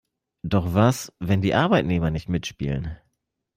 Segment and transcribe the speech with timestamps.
[0.41, 2.97] Doch was, wenn die Arbeitnehmer nicht mitspielen?